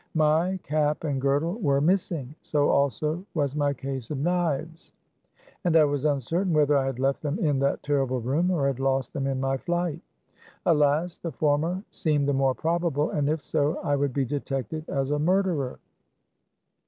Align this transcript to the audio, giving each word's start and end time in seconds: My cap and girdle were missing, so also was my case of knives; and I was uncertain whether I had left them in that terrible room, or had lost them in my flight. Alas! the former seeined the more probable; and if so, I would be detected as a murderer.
My 0.15 0.59
cap 0.63 1.03
and 1.03 1.21
girdle 1.21 1.59
were 1.59 1.79
missing, 1.79 2.33
so 2.41 2.69
also 2.71 3.23
was 3.35 3.55
my 3.55 3.71
case 3.71 4.09
of 4.09 4.17
knives; 4.17 4.93
and 5.63 5.77
I 5.77 5.83
was 5.85 6.05
uncertain 6.05 6.53
whether 6.53 6.75
I 6.75 6.87
had 6.87 6.97
left 6.97 7.21
them 7.21 7.37
in 7.37 7.59
that 7.59 7.83
terrible 7.83 8.19
room, 8.19 8.49
or 8.49 8.65
had 8.65 8.79
lost 8.79 9.13
them 9.13 9.27
in 9.27 9.39
my 9.39 9.57
flight. 9.57 10.01
Alas! 10.65 11.19
the 11.19 11.31
former 11.31 11.83
seeined 11.91 12.25
the 12.27 12.33
more 12.33 12.55
probable; 12.55 13.11
and 13.11 13.29
if 13.29 13.43
so, 13.43 13.77
I 13.83 13.95
would 13.95 14.11
be 14.11 14.25
detected 14.25 14.89
as 14.89 15.11
a 15.11 15.19
murderer. 15.19 15.77